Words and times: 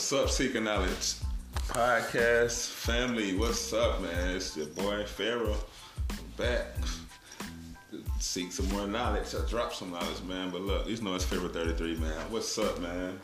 What's 0.00 0.12
up, 0.14 0.30
Seeking 0.30 0.64
Knowledge 0.64 1.16
Podcast 1.68 2.70
family? 2.70 3.36
What's 3.36 3.70
up, 3.74 4.00
man? 4.00 4.34
It's 4.34 4.56
your 4.56 4.64
boy 4.68 5.04
Pharaoh. 5.04 5.58
I'm 6.08 6.16
back. 6.38 6.68
Seek 8.18 8.50
some 8.50 8.66
more 8.70 8.86
knowledge. 8.86 9.34
I 9.34 9.46
dropped 9.46 9.76
some 9.76 9.92
knowledge, 9.92 10.22
man. 10.26 10.48
But 10.48 10.62
look, 10.62 10.86
these 10.86 11.02
know 11.02 11.14
it's 11.14 11.24
Pharaoh 11.26 11.50
33, 11.50 11.96
man. 11.96 12.18
What's 12.30 12.58
up, 12.58 12.80
man? 12.80 13.20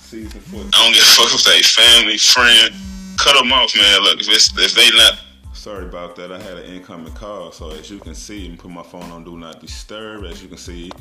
Season 0.00 0.38
14. 0.38 0.70
I 0.74 0.84
don't 0.84 0.92
give 0.92 1.02
a 1.02 1.06
fuck 1.06 1.32
if 1.32 1.44
they 1.44 1.62
family, 1.62 2.18
friend. 2.18 2.74
Cut 3.16 3.34
them 3.38 3.50
off, 3.54 3.74
man. 3.74 4.02
Look, 4.02 4.20
if 4.20 4.28
it's 4.28 4.56
if 4.58 4.74
they 4.74 4.94
not 4.98 5.18
Sorry 5.54 5.86
about 5.86 6.14
that. 6.16 6.30
I 6.30 6.38
had 6.38 6.58
an 6.58 6.74
incoming 6.74 7.14
call, 7.14 7.52
so 7.52 7.70
as 7.70 7.90
you 7.90 8.00
can 8.00 8.14
see, 8.14 8.46
and 8.46 8.58
put 8.58 8.70
my 8.70 8.82
phone 8.82 9.10
on 9.10 9.24
do 9.24 9.38
not 9.38 9.62
disturb. 9.62 10.24
As 10.24 10.42
you 10.42 10.48
can 10.48 10.58
see, 10.58 10.92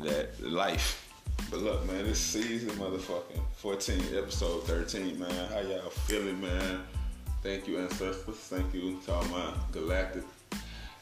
that 0.00 0.42
life. 0.42 1.01
But 1.50 1.60
look, 1.60 1.86
man, 1.86 2.04
this 2.04 2.18
season, 2.18 2.70
motherfucking 2.70 3.40
14, 3.56 4.16
episode 4.16 4.64
13, 4.64 5.18
man. 5.18 5.30
How 5.50 5.60
y'all 5.60 5.90
feeling, 5.90 6.40
man? 6.40 6.82
Thank 7.42 7.66
you, 7.66 7.78
ancestors. 7.78 8.36
Thank 8.36 8.72
you 8.72 8.98
to 9.06 9.12
all 9.12 9.24
my 9.24 9.52
galactic 9.72 10.24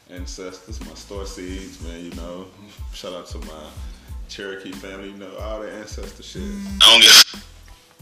ancestors, 0.09 0.79
my 0.81 0.93
star 0.93 1.25
seeds, 1.25 1.81
man. 1.81 2.03
You 2.03 2.11
know, 2.15 2.47
shout 2.93 3.13
out 3.13 3.27
to 3.27 3.37
my 3.39 3.69
Cherokee 4.27 4.71
family. 4.71 5.11
You 5.11 5.17
know, 5.17 5.37
all 5.37 5.61
the 5.61 5.71
ancestor 5.71 6.23
shit, 6.23 6.41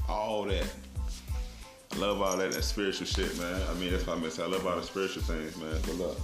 all 0.07 0.45
that. 0.45 0.67
I 1.91 1.95
love 1.97 2.21
all 2.21 2.37
that, 2.37 2.51
that 2.51 2.63
spiritual 2.63 3.07
shit, 3.07 3.37
man. 3.39 3.61
I 3.69 3.73
mean, 3.75 3.91
that's 3.91 4.05
what 4.05 4.17
I 4.17 4.21
miss. 4.21 4.39
I 4.39 4.45
love 4.45 4.65
all 4.65 4.75
the 4.75 4.83
spiritual 4.83 5.23
things, 5.23 5.57
man. 5.57 5.75
But 5.81 5.95
look, 5.95 6.19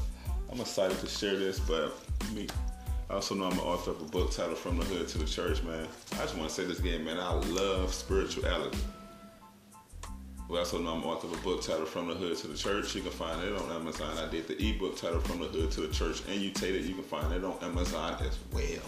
I'm 0.52 0.62
excited 0.62 0.98
to 1.00 1.08
share 1.08 1.38
this, 1.38 1.60
but 1.60 1.98
me, 2.34 2.48
I 3.10 3.14
also 3.14 3.36
know 3.36 3.46
I'm 3.46 3.54
an 3.54 3.60
author 3.60 3.92
of 3.92 4.02
a 4.02 4.06
book 4.06 4.32
titled 4.32 4.58
From 4.58 4.78
the 4.78 4.86
Hood 4.86 5.08
to 5.10 5.20
the 5.20 5.26
Church, 5.26 5.62
man. 5.62 5.88
I 6.14 6.18
just 6.22 6.36
want 6.36 6.50
to 6.50 6.56
say 6.56 6.66
this 6.66 6.80
again, 6.80 7.06
man. 7.06 7.20
I 7.20 7.34
love 7.34 7.94
spirituality. 7.94 8.80
We 10.50 10.58
also 10.58 10.80
know 10.80 10.94
I'm 10.94 11.04
author 11.04 11.28
of 11.28 11.34
a 11.34 11.42
book 11.44 11.62
titled 11.62 11.88
From 11.88 12.08
the 12.08 12.16
Hood 12.16 12.36
to 12.38 12.48
the 12.48 12.58
Church. 12.58 12.96
You 12.96 13.02
can 13.02 13.12
find 13.12 13.44
it 13.44 13.56
on 13.56 13.72
Amazon. 13.72 14.18
I 14.18 14.28
did 14.30 14.48
the 14.48 14.58
ebook 14.58 14.98
titled 14.98 15.24
From 15.28 15.40
the 15.40 15.46
Hood 15.46 15.70
to 15.72 15.82
the 15.82 15.94
Church, 15.94 16.24
and 16.28 16.42
you 16.42 16.50
take 16.50 16.74
it. 16.74 16.82
You 16.82 16.96
can 16.96 17.04
find 17.04 17.32
it 17.32 17.44
on 17.44 17.58
Amazon 17.62 18.18
as 18.22 18.40
well. 18.52 18.82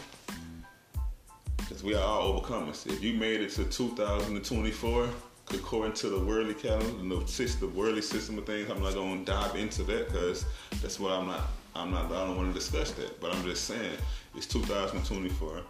Because 1.58 1.84
we 1.84 1.94
are 1.94 2.04
all 2.04 2.42
overcomers. 2.42 2.88
If 2.88 3.04
you 3.04 3.14
made 3.14 3.42
it 3.42 3.52
to 3.52 3.66
2024, 3.66 5.10
according 5.54 5.94
to 5.94 6.10
the 6.10 6.20
worldly 6.20 6.56
calendar, 6.56 6.88
the 6.88 7.58
the 7.60 7.68
worldly 7.68 8.02
system 8.02 8.40
of 8.40 8.48
things, 8.48 8.70
I'm 8.70 8.82
not 8.82 8.96
going 8.96 9.26
to 9.26 9.32
dive 9.32 9.56
into 9.56 9.84
that 9.84 10.08
because 10.08 10.46
that's 10.82 11.00
what 11.00 11.12
I'm 11.12 11.28
not. 11.28 11.42
I'm 11.78 11.92
not. 11.92 12.06
I 12.06 12.26
don't 12.26 12.36
want 12.36 12.54
to 12.54 12.60
discuss 12.60 12.92
that. 12.92 13.22
But 13.22 13.36
I'm 13.36 13.44
just 13.44 13.66
saying, 13.66 13.98
it's 14.36 14.48
2024. 14.48 15.62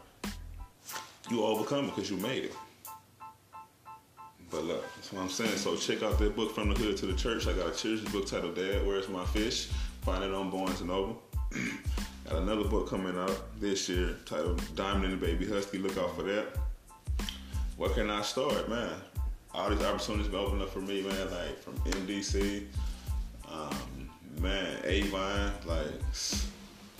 You 1.29 1.43
overcome 1.43 1.85
it 1.85 1.95
because 1.95 2.09
you 2.09 2.17
made 2.17 2.45
it. 2.45 2.53
But 4.49 4.63
look, 4.63 4.85
that's 4.95 5.11
what 5.11 5.21
I'm 5.21 5.29
saying. 5.29 5.57
So 5.57 5.75
check 5.75 6.03
out 6.03 6.17
that 6.19 6.35
book 6.35 6.55
from 6.55 6.69
the 6.69 6.75
hood 6.75 6.95
to 6.97 7.05
the 7.05 7.13
church. 7.13 7.47
I 7.47 7.53
got 7.53 7.67
a 7.67 7.75
children's 7.75 8.09
book 8.11 8.25
titled 8.25 8.55
"Dad, 8.55 8.87
Where's 8.87 9.09
My 9.09 9.25
Fish?" 9.25 9.65
Find 10.03 10.23
it 10.23 10.33
on 10.33 10.49
Barnes 10.49 10.79
and 10.79 10.89
Noble. 10.89 11.21
got 12.29 12.41
another 12.41 12.63
book 12.63 12.89
coming 12.89 13.17
out 13.17 13.59
this 13.59 13.89
year 13.89 14.15
titled 14.25 14.61
"Diamond 14.75 15.11
and 15.11 15.21
the 15.21 15.25
Baby 15.25 15.45
Husky." 15.45 15.79
Look 15.79 15.97
out 15.97 16.15
for 16.15 16.23
that. 16.23 16.47
Where 17.75 17.89
can 17.89 18.09
I 18.09 18.21
start, 18.21 18.69
man? 18.69 18.93
All 19.53 19.69
these 19.69 19.81
opportunities 19.83 20.27
been 20.27 20.39
opening 20.39 20.61
up 20.61 20.69
for 20.69 20.79
me, 20.79 21.01
man. 21.01 21.29
Like 21.29 21.59
from 21.59 21.75
MDC, 21.79 22.67
um, 23.51 23.96
man, 24.39 24.79
Avon, 24.83 25.51
like 25.65 25.91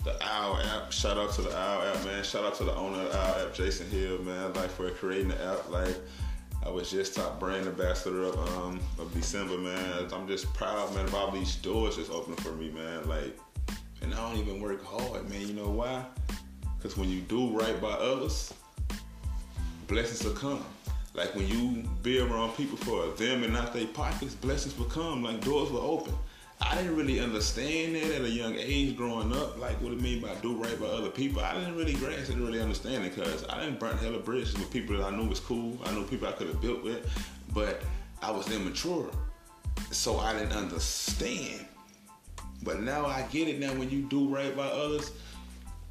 the 0.04 0.14
OWL 0.20 0.56
app. 0.58 0.92
Shout 0.92 1.16
out 1.16 1.32
to 1.34 1.42
the 1.42 1.50
OWL 1.50 1.82
app, 1.94 2.04
man. 2.04 2.24
Shout 2.24 2.44
out 2.44 2.54
to 2.56 2.64
the 2.64 2.74
owner 2.74 3.00
of 3.00 3.12
the 3.12 3.18
OWL 3.18 3.46
app, 3.46 3.54
Jason 3.54 3.88
Hill, 3.90 4.18
man. 4.22 4.52
Like 4.54 4.70
for 4.70 4.90
creating 4.90 5.28
the 5.28 5.44
app, 5.44 5.70
like. 5.70 5.96
I 6.66 6.70
was 6.70 6.90
just 6.90 7.14
top 7.14 7.38
brand 7.38 7.66
ambassador 7.68 8.24
of 8.24 8.36
um 8.58 8.80
of 8.98 9.14
December, 9.14 9.56
man. 9.56 10.08
I'm 10.12 10.26
just 10.26 10.52
proud, 10.54 10.92
man, 10.94 11.04
of 11.04 11.14
all 11.14 11.30
these 11.30 11.54
doors 11.56 11.96
just 11.96 12.10
opening 12.10 12.36
for 12.38 12.50
me, 12.50 12.70
man. 12.70 13.08
Like, 13.08 13.38
and 14.02 14.12
I 14.12 14.16
don't 14.16 14.38
even 14.38 14.60
work 14.60 14.84
hard, 14.84 15.30
man. 15.30 15.40
You 15.40 15.54
know 15.54 15.70
why? 15.70 16.04
Because 16.76 16.96
when 16.96 17.08
you 17.08 17.20
do 17.20 17.56
right 17.56 17.80
by 17.80 17.92
others, 17.92 18.52
blessings 19.86 20.24
will 20.24 20.38
come. 20.38 20.64
Like 21.14 21.34
when 21.34 21.48
you 21.48 21.82
be 22.02 22.20
around 22.20 22.56
people 22.56 22.76
for 22.76 23.06
them 23.16 23.44
and 23.44 23.52
not 23.52 23.72
their 23.72 23.86
pockets, 23.86 24.34
blessings 24.34 24.76
will 24.76 24.86
come. 24.86 25.22
Like 25.22 25.40
doors 25.40 25.70
will 25.70 25.80
open. 25.80 26.14
I 26.60 26.74
didn't 26.74 26.96
really 26.96 27.20
understand 27.20 27.94
that 27.94 28.16
at 28.16 28.20
a 28.22 28.30
young 28.30 28.56
age 28.56 28.96
growing 28.96 29.32
up, 29.32 29.58
like 29.58 29.80
what 29.80 29.92
it 29.92 30.00
mean 30.00 30.20
by 30.20 30.34
do 30.36 30.60
right 30.60 30.78
by 30.80 30.86
other 30.86 31.10
people. 31.10 31.40
I 31.40 31.54
didn't 31.54 31.76
really 31.76 31.94
grasp 31.94 32.30
it, 32.30 32.36
really 32.36 32.60
understand 32.60 33.04
it 33.04 33.14
because 33.14 33.44
I 33.48 33.60
didn't 33.60 33.78
burn 33.78 33.96
hella 33.98 34.18
bridges 34.18 34.54
with 34.54 34.70
people 34.70 34.96
that 34.96 35.04
I 35.04 35.10
knew 35.10 35.28
was 35.28 35.40
cool. 35.40 35.78
I 35.84 35.92
knew 35.92 36.04
people 36.04 36.28
I 36.28 36.32
could 36.32 36.48
have 36.48 36.60
built 36.60 36.82
with, 36.82 37.08
but 37.54 37.82
I 38.22 38.30
was 38.30 38.50
immature. 38.50 39.08
So 39.92 40.18
I 40.18 40.32
didn't 40.32 40.52
understand. 40.52 41.66
But 42.64 42.82
now 42.82 43.06
I 43.06 43.22
get 43.30 43.46
it 43.48 43.60
now 43.60 43.72
when 43.74 43.88
you 43.88 44.02
do 44.02 44.28
right 44.28 44.56
by 44.56 44.66
others 44.66 45.12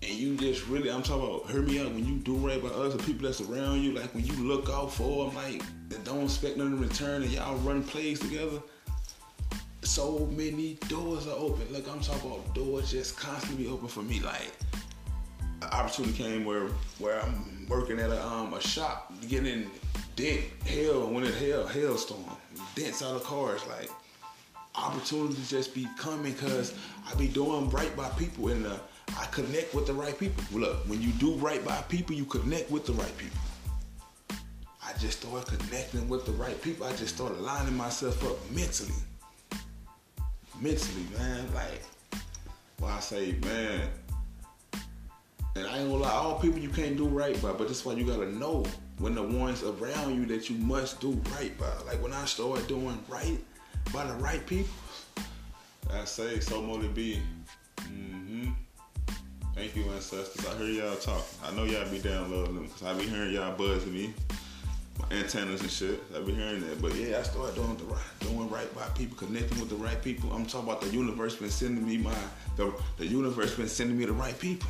and 0.04 0.12
you 0.12 0.36
just 0.36 0.68
really, 0.68 0.92
I'm 0.92 1.02
talking 1.02 1.24
about, 1.24 1.50
hear 1.50 1.62
me 1.62 1.80
out, 1.80 1.88
when 1.88 2.06
you 2.06 2.18
do 2.18 2.36
right 2.36 2.62
by 2.62 2.70
others, 2.70 2.94
the 2.94 3.04
people 3.04 3.26
that's 3.26 3.42
around 3.42 3.82
you, 3.82 3.94
like 3.94 4.14
when 4.14 4.26
you 4.26 4.34
look 4.34 4.70
out 4.70 4.92
for 4.92 5.26
them, 5.26 5.36
like, 5.36 5.64
don't 6.04 6.26
expect 6.26 6.58
nothing 6.58 6.74
in 6.74 6.80
return 6.82 7.24
and 7.24 7.32
y'all 7.32 7.58
run 7.60 7.82
plays 7.84 8.20
together, 8.20 8.62
so 9.88 10.28
many 10.36 10.78
doors 10.90 11.28
are 11.28 11.38
open. 11.38 11.66
Like 11.72 11.88
I'm 11.90 12.02
talking 12.02 12.30
about 12.30 12.54
doors 12.54 12.92
just 12.92 13.18
constantly 13.18 13.68
open 13.68 13.88
for 13.88 14.04
me. 14.04 14.20
Like 14.20 14.52
opportunity 15.72 16.14
came 16.14 16.46
where 16.46 16.68
where 17.00 17.20
I'm 17.22 17.66
working 17.70 18.00
at 18.00 18.10
a 18.12 18.24
um 18.26 18.54
a 18.54 18.62
shop 18.62 19.12
getting 19.28 19.70
dent 20.16 20.42
hell 20.66 21.08
when 21.08 21.24
it 21.24 21.34
hell 21.36 21.66
hailstorm 21.66 22.24
dents 22.76 23.02
out 23.02 23.16
of 23.16 23.24
cars 23.24 23.66
like 23.68 23.90
opportunities 24.76 25.50
just 25.50 25.74
be 25.74 25.88
coming 25.98 26.34
because 26.34 26.76
I 27.10 27.16
be 27.16 27.28
doing 27.28 27.70
right 27.72 27.96
by 27.98 28.10
people 28.10 28.50
and 28.50 28.68
uh, 28.68 28.78
I 29.18 29.26
connect 29.32 29.74
with 29.74 29.88
the 29.88 29.94
right 29.94 30.18
people. 30.20 30.44
Look, 30.52 30.88
when 30.88 31.02
you 31.02 31.10
do 31.14 31.34
right 31.36 31.64
by 31.66 31.82
people, 31.90 32.16
you 32.16 32.26
connect 32.26 32.70
with 32.70 32.86
the 32.86 32.94
right 32.94 33.18
people. 33.18 33.40
I 34.84 34.94
just 35.00 35.22
started 35.22 35.60
connecting 35.60 36.08
with 36.08 36.26
the 36.26 36.34
right 36.34 36.62
people. 36.62 36.86
I 36.86 36.96
just 36.96 37.16
started 37.16 37.40
lining 37.40 37.76
myself 37.76 38.24
up 38.30 38.38
mentally 38.52 38.94
mentally, 40.62 41.06
man. 41.18 41.46
Like, 41.54 41.82
well, 42.80 42.92
I 42.92 43.00
say, 43.00 43.36
man, 43.44 43.90
and 45.56 45.66
I 45.66 45.80
ain't 45.80 45.90
gonna 45.90 46.04
lie, 46.04 46.12
all 46.12 46.40
people 46.40 46.60
you 46.60 46.70
can't 46.70 46.96
do 46.98 47.08
right 47.08 47.40
by, 47.42 47.52
but 47.52 47.68
that's 47.68 47.84
why 47.84 47.94
you 47.94 48.06
gotta 48.06 48.32
know 48.32 48.64
when 49.00 49.16
the 49.16 49.24
ones 49.24 49.64
around 49.64 50.16
you 50.16 50.26
that 50.28 50.50
you 50.50 50.58
must 50.58 51.00
do 51.00 51.20
right 51.36 51.58
by. 51.58 51.74
Like 51.86 52.02
when 52.02 52.14
I 52.14 52.26
started 52.26 52.68
doing 52.68 53.00
right 53.08 53.40
by 53.94 54.06
the 54.06 54.14
right 54.16 54.46
people, 54.46 54.74
I 55.92 56.06
say 56.06 56.40
so 56.40 56.62
more 56.62 56.80
to 56.80 56.88
be. 56.88 57.22
Mm-hmm. 57.78 58.52
Thank 59.56 59.76
you, 59.76 59.84
ancestors. 59.92 60.46
I 60.46 60.56
hear 60.58 60.84
y'all 60.84 60.96
talking. 60.98 61.24
I 61.44 61.52
know 61.56 61.64
y'all 61.64 61.90
be 61.90 62.00
downloading 62.00 62.56
them 62.56 62.64
because 62.66 62.84
I 62.84 62.94
be 62.94 63.08
hearing 63.08 63.34
y'all 63.34 63.56
buzzing 63.56 63.94
me 63.94 64.14
antennas 65.12 65.62
and 65.62 65.72
shit. 65.72 66.04
I 66.16 66.20
be 66.20 66.34
hearing 66.34 66.62
that. 66.62 66.82
But 66.82 66.96
yeah, 66.96 67.20
I 67.20 67.24
started 67.24 67.56
doing 67.56 67.78
the 67.78 67.86
right, 67.86 68.20
doing 68.20 68.50
right 68.50 68.74
by 68.76 68.88
people, 68.90 69.18
connecting 69.18 69.60
with 69.60 69.70
the 69.70 69.76
right 69.76 70.02
people. 70.02 70.32
I'm 70.34 70.46
talking 70.46 70.70
about 70.70 70.82
the 70.82 70.90
universe 70.90 71.36
been 71.36 71.50
sending 71.50 71.86
me 71.86 71.98
my 71.98 72.14
the 72.56 72.74
the 72.98 73.06
universe 73.06 73.56
been 73.56 73.68
sending 73.68 73.98
me 73.98 74.06
the 74.06 74.14
right 74.14 74.38
people. 74.40 74.70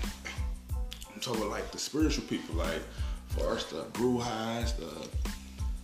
I'm 1.13 1.21
talking 1.21 1.41
about 1.41 1.51
like 1.51 1.71
the 1.71 1.79
spiritual 1.79 2.25
people, 2.25 2.55
like 2.55 2.81
us 3.41 3.65
the 3.65 3.83
brew 3.93 4.19
highs, 4.19 4.73
the 4.73 4.91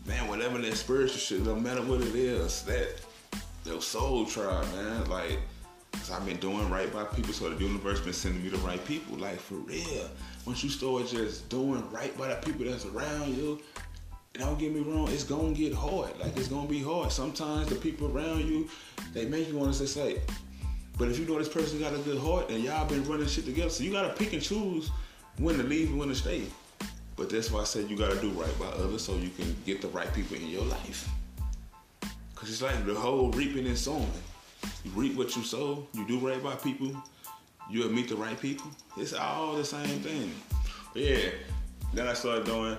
man, 0.08 0.28
whatever 0.28 0.58
that 0.58 0.76
spiritual 0.76 1.18
shit, 1.18 1.42
no 1.42 1.56
matter 1.56 1.82
what 1.82 2.02
it 2.02 2.16
is, 2.16 2.64
that 2.64 3.00
their 3.64 3.80
soul 3.82 4.26
tribe, 4.26 4.66
man. 4.74 5.10
Like, 5.10 5.40
cause 5.94 6.12
I've 6.12 6.26
been 6.26 6.38
doing 6.38 6.70
right 6.70 6.92
by 6.92 7.04
people, 7.06 7.34
so 7.34 7.50
the 7.50 7.64
universe 7.64 8.00
been 8.02 8.14
sending 8.14 8.44
me 8.44 8.50
the 8.50 8.58
right 8.58 8.84
people. 8.86 9.18
Like 9.18 9.40
for 9.40 9.56
real. 9.56 10.10
Once 10.46 10.64
you 10.64 10.70
start 10.70 11.08
just 11.08 11.48
doing 11.50 11.90
right 11.92 12.16
by 12.18 12.28
the 12.28 12.36
people 12.36 12.66
that's 12.66 12.86
around 12.86 13.36
you, 13.36 13.62
don't 14.34 14.58
get 14.58 14.74
me 14.74 14.82
wrong, 14.82 15.08
it's 15.10 15.24
gonna 15.24 15.54
get 15.54 15.74
hard. 15.74 16.18
Like 16.20 16.36
it's 16.38 16.48
gonna 16.48 16.68
be 16.68 16.82
hard. 16.82 17.12
Sometimes 17.12 17.70
the 17.70 17.76
people 17.76 18.16
around 18.16 18.48
you, 18.48 18.68
they 19.14 19.26
make 19.26 19.48
you 19.48 19.58
want 19.58 19.74
to 19.76 19.88
say, 19.88 20.22
but 20.98 21.08
if 21.10 21.20
you 21.20 21.26
know 21.26 21.38
this 21.38 21.50
person 21.50 21.80
got 21.80 21.94
a 21.94 22.00
good 22.00 22.18
heart 22.18 22.50
and 22.50 22.64
y'all 22.64 22.88
been 22.88 23.04
running 23.06 23.28
shit 23.28 23.46
together, 23.46 23.70
so 23.70 23.84
you 23.84 23.92
gotta 23.92 24.14
pick 24.14 24.34
and 24.34 24.42
choose 24.42 24.90
when 25.38 25.58
to 25.58 25.64
leave 25.64 25.90
and 25.90 26.00
when 26.00 26.10
to 26.10 26.16
stay. 26.16 26.44
But 27.16 27.30
that's 27.30 27.52
why 27.52 27.62
I 27.62 27.64
said 27.64 27.90
you 27.90 27.98
gotta 27.98 28.20
do 28.20 28.32
right 28.32 28.60
by 28.60 28.66
others 28.66 29.04
so 29.04 29.16
you 29.16 29.30
can 29.30 29.56
get 29.66 29.82
the 29.82 29.88
right 29.90 30.12
people 30.14 30.38
in 30.38 30.48
your 30.48 30.64
life. 30.64 31.08
Cause 32.36 32.50
it's 32.50 32.62
like 32.62 32.86
the 32.86 32.94
whole 32.96 33.32
reaping 33.32 33.68
and 33.68 33.78
sowing. 33.78 34.12
You 34.84 34.92
reap 34.96 35.16
what 35.16 35.36
you 35.36 35.44
sow, 35.44 35.88
you 35.94 36.08
do 36.08 36.20
right 36.20 36.42
by 36.42 36.56
people, 36.56 36.92
you'll 37.70 37.92
meet 37.92 38.10
the 38.10 38.16
right 38.16 38.40
people. 38.40 38.70
It's 38.98 39.14
all 39.14 39.56
the 39.56 39.64
same 39.64 40.00
thing. 40.00 40.32
But 40.92 41.02
yeah, 41.04 41.30
then 41.94 42.08
I 42.08 42.14
started 42.14 42.46
doing 42.46 42.78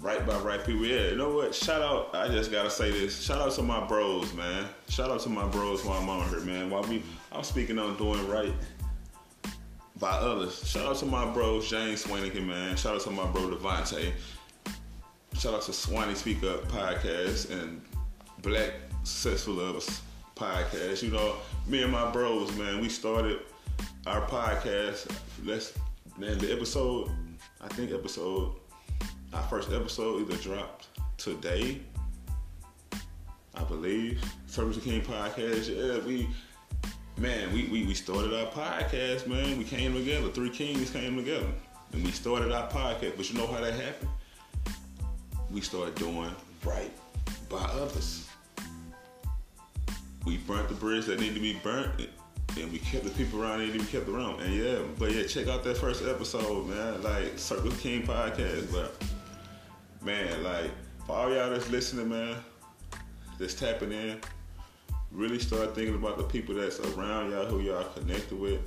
right 0.00 0.24
by 0.26 0.38
right 0.38 0.64
people. 0.64 0.84
Yeah, 0.84 1.08
you 1.08 1.16
know 1.16 1.34
what? 1.34 1.54
Shout 1.54 1.82
out. 1.82 2.14
I 2.14 2.28
just 2.28 2.50
gotta 2.50 2.70
say 2.70 2.90
this. 2.90 3.20
Shout 3.20 3.40
out 3.40 3.52
to 3.52 3.62
my 3.62 3.86
bros, 3.86 4.32
man. 4.34 4.66
Shout 4.88 5.10
out 5.10 5.20
to 5.20 5.28
my 5.28 5.46
bros 5.46 5.84
while 5.84 6.00
I'm 6.00 6.08
on 6.08 6.28
here, 6.28 6.40
man. 6.40 6.70
While 6.70 6.84
we, 6.84 7.02
I'm 7.32 7.42
speaking 7.42 7.78
on 7.78 7.96
doing 7.96 8.26
right 8.28 8.52
by 9.98 10.10
others. 10.10 10.66
Shout 10.68 10.86
out 10.86 10.96
to 10.96 11.06
my 11.06 11.30
bro 11.32 11.60
James 11.60 12.04
Swanigan, 12.04 12.46
man. 12.46 12.76
Shout 12.76 12.96
out 12.96 13.00
to 13.02 13.10
my 13.10 13.26
bro 13.26 13.50
Devontae. 13.50 14.12
shout 15.34 15.54
out 15.54 15.62
to 15.62 15.72
Swanee 15.72 16.14
Speak 16.14 16.42
Up 16.44 16.68
podcast 16.68 17.50
and 17.50 17.82
Black 18.42 18.74
Successful 19.02 19.54
Lovers 19.54 20.00
podcast. 20.36 21.02
You 21.02 21.10
know, 21.10 21.36
me 21.66 21.82
and 21.82 21.90
my 21.90 22.10
bros, 22.10 22.56
man, 22.56 22.80
we 22.80 22.88
started 22.88 23.40
our 24.06 24.20
podcast. 24.28 25.10
Let's 25.44 25.76
man, 26.16 26.38
the 26.38 26.52
episode, 26.52 27.10
I 27.60 27.68
think 27.68 27.92
episode, 27.92 28.54
our 29.32 29.42
first 29.44 29.72
episode 29.72 30.22
either 30.22 30.40
dropped 30.42 30.88
today, 31.16 31.80
I 33.54 33.64
believe. 33.64 34.22
Service 34.46 34.78
King 34.82 35.02
podcast. 35.02 35.68
Yeah, 35.74 36.04
we 36.06 36.28
man, 37.16 37.52
we, 37.52 37.64
we 37.64 37.86
we 37.86 37.94
started 37.94 38.32
our 38.32 38.50
podcast, 38.52 39.26
man. 39.26 39.58
We 39.58 39.64
came 39.64 39.94
together. 39.94 40.28
Three 40.28 40.50
kings 40.50 40.90
came 40.90 41.16
together. 41.16 41.46
And 41.92 42.04
we 42.04 42.10
started 42.10 42.52
our 42.52 42.68
podcast. 42.68 43.16
But 43.16 43.30
you 43.30 43.38
know 43.38 43.46
how 43.46 43.60
that 43.60 43.74
happened? 43.74 44.10
We 45.50 45.60
started 45.60 45.94
doing 45.94 46.34
right 46.64 46.92
by 47.48 47.58
others. 47.58 48.28
We 50.26 50.36
burnt 50.38 50.68
the 50.68 50.74
bridge 50.74 51.06
that 51.06 51.20
needed 51.20 51.34
to 51.34 51.40
be 51.40 51.54
burnt 51.62 52.08
and 52.56 52.72
we 52.72 52.78
kept 52.78 53.04
the 53.04 53.10
people 53.10 53.42
around 53.42 53.60
and 53.60 53.72
be 53.72 53.78
kept 53.80 54.08
around. 54.08 54.40
And 54.40 54.54
yeah, 54.54 54.78
but 54.98 55.12
yeah, 55.12 55.24
check 55.24 55.48
out 55.48 55.64
that 55.64 55.76
first 55.76 56.04
episode, 56.04 56.68
man. 56.68 57.02
Like 57.02 57.38
Circle 57.38 57.70
King 57.72 58.02
podcast. 58.02 58.72
But 58.72 58.94
man, 60.08 60.42
like 60.42 60.70
for 61.06 61.12
all 61.12 61.30
y'all 61.30 61.50
that's 61.50 61.68
listening, 61.68 62.08
man, 62.08 62.36
that's 63.38 63.52
tapping 63.52 63.92
in, 63.92 64.18
really 65.12 65.38
start 65.38 65.74
thinking 65.74 65.94
about 65.94 66.16
the 66.16 66.24
people 66.24 66.54
that's 66.54 66.80
around 66.80 67.30
y'all 67.30 67.44
who 67.44 67.60
y'all 67.60 67.84
connected 67.84 68.40
with. 68.40 68.60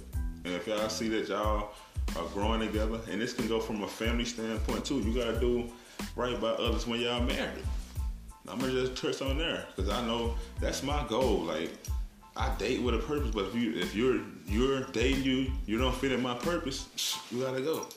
And 0.46 0.54
if 0.54 0.68
y'all 0.68 0.88
see 0.88 1.10
that 1.10 1.28
y'all 1.30 1.72
are 2.16 2.28
growing 2.34 2.60
together, 2.60 3.00
and 3.10 3.20
this 3.20 3.34
can 3.34 3.48
go 3.48 3.60
from 3.60 3.82
a 3.82 3.88
family 3.88 4.26
standpoint 4.26 4.86
too, 4.86 5.00
you 5.00 5.16
gotta 5.16 5.40
do 5.40 5.68
right 6.16 6.40
by 6.40 6.50
others 6.50 6.86
when 6.86 7.00
y'all 7.00 7.24
married. 7.24 7.66
I'm 8.48 8.60
gonna 8.60 8.72
just 8.74 9.02
touch 9.02 9.28
on 9.28 9.40
there 9.40 9.66
because 9.76 9.90
I 9.90 10.06
know 10.06 10.36
that's 10.60 10.84
my 10.84 11.04
goal. 11.08 11.40
Like 11.40 11.72
I 12.38 12.54
date 12.58 12.84
with 12.84 12.94
a 12.94 13.00
purpose, 13.00 13.32
but 13.32 13.46
if 13.46 13.56
you 13.56 13.74
if 13.74 13.96
you're 13.96 14.22
you're 14.46 14.84
dating 14.92 15.24
you, 15.24 15.52
you 15.66 15.80
don't 15.80 15.96
fit 15.96 16.12
in 16.12 16.22
my 16.22 16.36
purpose, 16.36 16.88
you 17.32 17.42
gotta 17.42 17.62
go. 17.62 17.88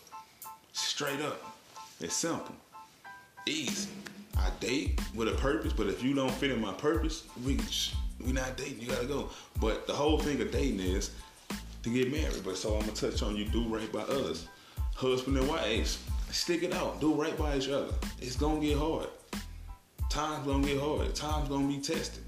Straight 0.72 1.20
up. 1.20 1.58
It's 2.00 2.14
simple. 2.14 2.54
Easy. 3.46 3.90
I 4.38 4.50
date 4.60 5.00
with 5.14 5.28
a 5.28 5.32
purpose, 5.32 5.72
but 5.72 5.86
if 5.86 6.02
you 6.02 6.14
don't 6.14 6.30
fit 6.30 6.50
in 6.50 6.60
my 6.60 6.72
purpose, 6.72 7.24
we 7.44 7.58
we 8.24 8.32
not 8.32 8.56
dating. 8.56 8.80
You 8.80 8.88
gotta 8.88 9.06
go. 9.06 9.28
But 9.60 9.86
the 9.86 9.92
whole 9.92 10.18
thing 10.18 10.40
of 10.40 10.50
dating 10.50 10.80
is 10.80 11.10
to 11.82 11.92
get 11.92 12.10
married. 12.10 12.42
But 12.42 12.56
so 12.56 12.74
I'm 12.74 12.80
gonna 12.80 12.92
touch 12.92 13.22
on 13.22 13.36
you 13.36 13.44
do 13.44 13.64
right 13.64 13.90
by 13.92 14.00
others, 14.00 14.48
husband 14.94 15.36
and 15.36 15.48
wives. 15.48 15.98
Stick 16.30 16.62
it 16.62 16.72
out. 16.72 17.00
Do 17.00 17.14
right 17.14 17.36
by 17.38 17.56
each 17.58 17.68
other. 17.68 17.92
It's 18.20 18.36
gonna 18.36 18.60
get 18.60 18.78
hard. 18.78 19.08
Time's 20.08 20.46
gonna 20.46 20.66
get 20.66 20.80
hard. 20.80 21.14
Time's 21.14 21.48
gonna 21.48 21.68
be 21.68 21.78
tested. 21.78 22.24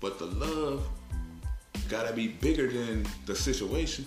But 0.00 0.18
the 0.18 0.26
love 0.26 0.86
gotta 1.88 2.12
be 2.14 2.28
bigger 2.28 2.70
than 2.70 3.06
the 3.26 3.34
situation. 3.34 4.06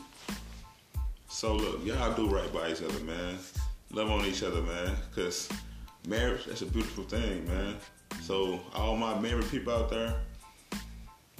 So 1.29 1.55
look, 1.55 1.85
y'all 1.85 2.13
do 2.13 2.27
right 2.27 2.51
by 2.51 2.71
each 2.71 2.81
other, 2.81 2.99
man. 3.01 3.37
Love 3.91 4.11
on 4.11 4.25
each 4.25 4.43
other, 4.43 4.61
man. 4.61 4.95
Cause 5.15 5.49
marriage, 6.07 6.45
that's 6.45 6.61
a 6.61 6.65
beautiful 6.65 7.03
thing, 7.03 7.45
man. 7.47 7.75
So 8.21 8.59
all 8.73 8.95
my 8.95 9.19
married 9.19 9.49
people 9.49 9.73
out 9.73 9.89
there, 9.89 10.15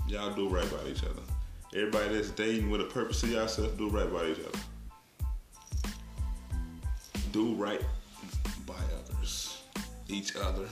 y'all 0.07 0.33
do 0.33 0.49
right 0.49 0.69
by 0.69 0.89
each 0.89 1.03
other. 1.03 1.21
Everybody 1.73 2.15
that's 2.15 2.31
dating 2.31 2.69
with 2.69 2.81
a 2.81 2.85
purpose 2.85 3.21
to 3.21 3.27
yourself, 3.27 3.77
do 3.77 3.89
right 3.89 4.11
by 4.11 4.27
each 4.27 4.39
other. 4.39 4.59
Do 7.31 7.53
right 7.55 7.81
by 8.65 8.73
others, 8.73 9.61
each 10.07 10.35
other. 10.35 10.67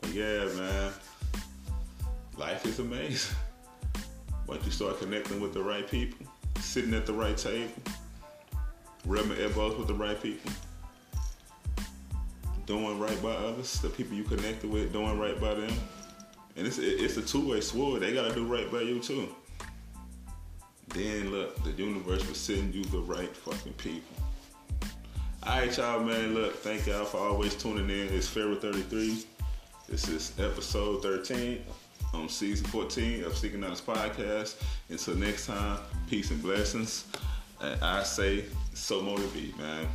But 0.00 0.10
yeah, 0.12 0.44
man, 0.56 0.92
life 2.36 2.66
is 2.66 2.78
amazing. 2.78 3.36
Once 4.46 4.64
you 4.64 4.70
start 4.70 4.98
connecting 5.00 5.40
with 5.40 5.54
the 5.54 5.62
right 5.62 5.88
people, 5.88 6.26
sitting 6.60 6.94
at 6.94 7.06
the 7.06 7.12
right 7.12 7.36
table, 7.36 7.72
rubbing 9.06 9.38
elbows 9.38 9.76
with 9.76 9.88
the 9.88 9.94
right 9.94 10.20
people, 10.22 10.52
doing 12.66 12.98
right 12.98 13.20
by 13.22 13.32
others, 13.32 13.80
the 13.80 13.88
people 13.88 14.16
you 14.16 14.24
connected 14.24 14.70
with, 14.70 14.92
doing 14.92 15.18
right 15.18 15.40
by 15.40 15.54
them. 15.54 15.72
And 16.56 16.66
it's 16.66 16.78
it's 16.78 17.16
a 17.16 17.22
two 17.22 17.48
way 17.48 17.60
sword. 17.60 18.02
They 18.02 18.12
gotta 18.12 18.34
do 18.34 18.44
right 18.44 18.70
by 18.70 18.82
you 18.82 19.00
too. 19.00 19.28
Then 20.88 21.30
look, 21.30 21.62
the 21.64 21.72
universe 21.72 22.26
will 22.26 22.34
send 22.34 22.74
you 22.74 22.84
the 22.84 23.00
right 23.00 23.34
fucking 23.36 23.72
people. 23.74 24.16
Alright, 25.46 25.76
y'all, 25.76 26.02
man. 26.02 26.34
Look, 26.34 26.54
thank 26.56 26.86
y'all 26.86 27.04
for 27.04 27.18
always 27.18 27.54
tuning 27.54 27.90
in. 27.90 28.14
It's 28.14 28.28
Pharaoh 28.28 28.54
33. 28.54 29.24
This 29.88 30.08
is 30.08 30.32
episode 30.38 31.02
13 31.02 31.62
on 32.14 32.28
season 32.28 32.66
14 32.66 33.24
of 33.24 33.36
Seeking 33.36 33.60
Knowledge 33.60 33.80
Podcast. 33.80 34.62
Until 34.88 35.16
next 35.16 35.46
time, 35.46 35.78
peace 36.08 36.30
and 36.30 36.40
blessings. 36.40 37.04
And 37.60 37.82
I 37.82 38.02
say, 38.04 38.44
so 38.72 39.02
be, 39.34 39.52
man. 39.58 39.86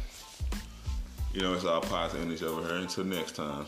You 1.33 1.41
know, 1.41 1.53
it's 1.53 1.65
all 1.65 1.81
positive 1.81 2.25
energy 2.25 2.45
over 2.45 2.67
here. 2.67 2.77
Until 2.77 3.05
next 3.05 3.35
time. 3.35 3.65